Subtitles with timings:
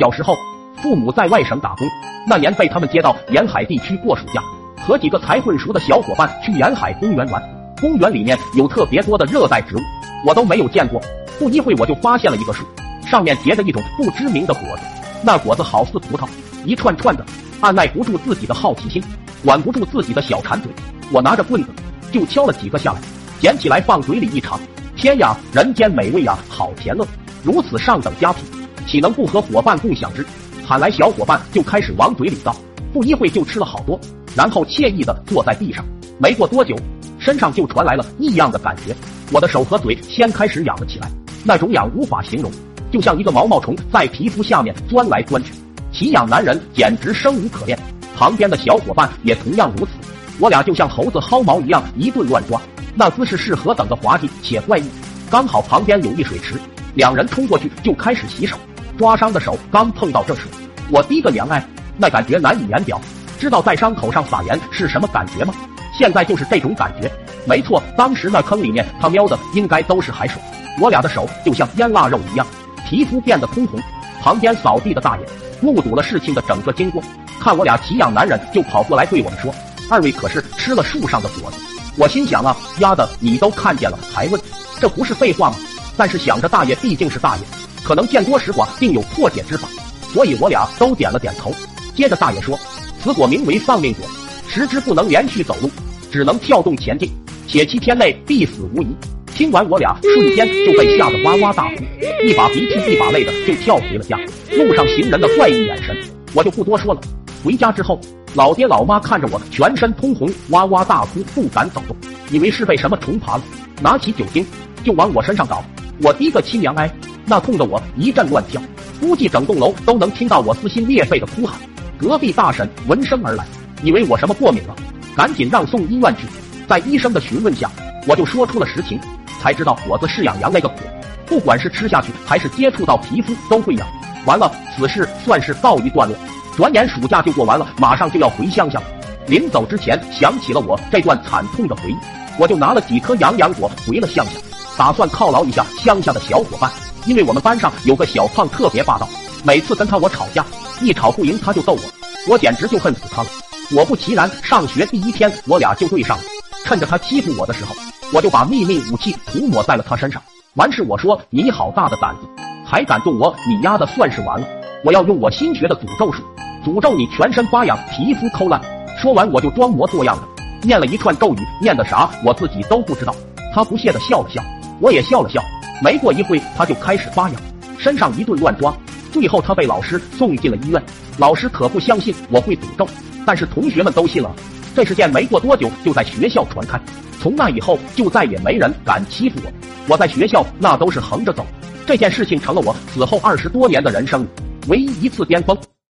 [0.00, 0.34] 小时候，
[0.82, 1.86] 父母在外省打工，
[2.26, 4.40] 那年被他们接到沿海地区过暑假，
[4.82, 7.42] 和几个才混熟的小伙伴去沿海公园玩。
[7.82, 9.80] 公园里面有特别多的热带植物，
[10.24, 10.98] 我都没有见过。
[11.38, 12.64] 不一会我就发现了一个树，
[13.06, 14.82] 上面结着一种不知名的果子，
[15.22, 16.26] 那果子好似葡萄，
[16.64, 17.22] 一串串的。
[17.60, 19.04] 按耐不住自己的好奇心，
[19.44, 20.72] 管不住自己的小馋嘴，
[21.12, 21.68] 我拿着棍子
[22.10, 23.00] 就敲了几个下来，
[23.38, 24.58] 捡起来放嘴里一尝，
[24.96, 27.06] 天呀，人间美味呀，好甜乐！
[27.42, 28.44] 如此上等佳品，
[28.90, 30.26] 岂能不和伙伴共享之？
[30.66, 32.52] 喊来小伙伴就开始往嘴里倒，
[32.92, 33.96] 不一会就吃了好多，
[34.34, 35.84] 然后惬意的坐在地上。
[36.18, 36.74] 没过多久，
[37.16, 38.92] 身上就传来了异样的感觉，
[39.30, 41.08] 我的手和嘴先开始痒了起来，
[41.44, 42.50] 那种痒无法形容，
[42.90, 45.52] 就像一个毛毛虫在皮肤下面钻来钻去。
[45.92, 47.78] 奇痒男人简直生无可恋，
[48.16, 49.92] 旁边的小伙伴也同样如此。
[50.40, 52.60] 我俩就像猴子薅毛一样一顿乱抓，
[52.96, 54.84] 那姿势是何等的滑稽且怪异。
[55.30, 56.56] 刚好旁边有一水池，
[56.94, 58.58] 两人冲过去就开始洗手。
[59.00, 60.42] 抓伤的手刚碰到这水，
[60.90, 63.00] 我滴个娘哎，那感觉难以言表。
[63.38, 65.54] 知道在伤口上撒盐是什么感觉吗？
[65.98, 67.10] 现在就是这种感觉。
[67.46, 70.38] 没错，当时那坑里面他喵的应该都是海水。
[70.78, 72.46] 我俩的手就像腌腊肉一样，
[72.86, 73.80] 皮肤变得通红。
[74.20, 75.26] 旁边扫地的大爷。
[75.62, 77.02] 目睹了事情的整个经过，
[77.40, 79.50] 看我俩奇痒男人就跑过来对我们说
[79.88, 81.56] ：“二位可是吃了树上的果子？”
[81.96, 84.38] 我心想啊，丫的，你都看见了还问，
[84.78, 85.56] 这不是废话吗？
[85.96, 87.42] 但是想着大爷毕竟是大爷，
[87.84, 89.68] 可能见多识广，定有破解之法，
[90.12, 91.52] 所以我俩都点了点头。
[91.94, 92.58] 接着大爷说
[93.02, 94.06] ：“此果名为丧命果，
[94.48, 95.70] 食之不能连续走路，
[96.10, 97.10] 只能跳动前进，
[97.46, 98.88] 且七天内必死无疑。”
[99.34, 101.84] 听完，我俩瞬间就被吓得哇哇大哭，
[102.26, 104.18] 一把鼻涕一把泪的就跳回了家。
[104.52, 105.96] 路上行人的怪异眼神，
[106.34, 107.00] 我就不多说了。
[107.42, 107.98] 回家之后，
[108.34, 111.96] 老爹老妈看着我全身通红，哇哇大哭，不敢走动，
[112.30, 113.42] 以为是被什么虫爬了，
[113.80, 114.44] 拿起酒精
[114.84, 115.64] 就往我身上倒。
[116.02, 116.92] 我滴个亲娘哎，
[117.30, 118.60] 那痛得我一阵乱跳，
[118.98, 121.56] 估计整栋楼都能听到我撕心裂肺的哭喊。
[121.96, 123.46] 隔壁大婶闻声而来，
[123.84, 124.74] 以为我什么过敏了，
[125.14, 126.26] 赶紧让送医院去。
[126.66, 127.70] 在医生的询问下，
[128.08, 128.98] 我就说出了实情。
[129.40, 130.80] 才知道果子是痒痒那个果，
[131.24, 133.86] 不管是吃下去还是接触到皮肤都会痒。
[134.26, 136.18] 完了，此事算是告一段落。
[136.56, 138.86] 转眼暑假就过完了，马上就要回乡下了。
[139.28, 141.96] 临走之前，想起了我这段惨痛的回忆，
[142.40, 144.32] 我就拿了几颗痒痒果回了乡下，
[144.76, 146.68] 打算犒劳一下乡下的小伙伴。
[147.06, 149.08] 因为我们班上有个小胖特别霸道，
[149.44, 150.44] 每次跟他我吵架，
[150.80, 151.80] 一吵不赢他就揍我，
[152.28, 153.28] 我简直就恨死他了。
[153.74, 156.24] 果不其然，上学第一天我俩就对上了。
[156.64, 157.74] 趁着他欺负我的时候。
[158.12, 160.20] 我就把秘密武器涂抹在了他身上。
[160.54, 162.22] 完事我说：“你好大的胆子，
[162.66, 163.32] 还敢动我！
[163.46, 164.44] 你丫的算是完了！
[164.84, 166.20] 我要用我新学的诅咒术，
[166.64, 168.60] 诅咒你全身发痒，皮肤抠烂。”
[169.00, 170.22] 说完我就装模作样的
[170.62, 173.14] 念了一串咒语，念的啥我自己都不知道。
[173.54, 174.42] 他不屑的笑了笑，
[174.80, 175.40] 我也笑了笑。
[175.82, 177.40] 没过一会，他就开始发痒，
[177.78, 178.76] 身上一顿乱抓，
[179.10, 180.82] 最后他被老师送进了医院。
[181.16, 182.86] 老师可不相信我会诅咒，
[183.26, 184.34] 但是同学们都信了。
[184.74, 186.80] 这事件没过多久就在学校传开。
[187.18, 189.52] 从那以后，就再也没人敢欺负我。
[189.88, 191.46] 我在学校那都是横着走。
[191.86, 194.26] 这件事情成了我此后二十多年的人生
[194.68, 195.56] 唯一一次巅峰。